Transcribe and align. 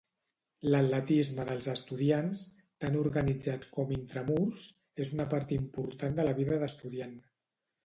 L'atletisme 0.69 1.43
dels 1.49 1.67
estudiants, 1.73 2.41
tant 2.85 2.97
organitzat 3.03 3.69
com 3.77 3.93
intramurs, 3.99 4.67
és 5.07 5.15
una 5.19 5.29
part 5.37 5.57
important 5.61 6.19
de 6.19 6.29
la 6.29 6.37
vida 6.43 6.61
d'estudiant. 6.65 7.17